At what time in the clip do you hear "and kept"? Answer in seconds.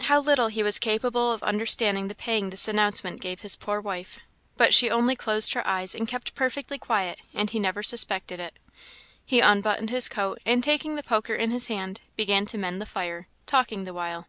5.94-6.34